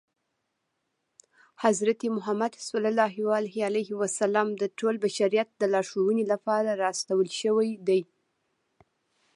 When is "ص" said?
2.67-2.67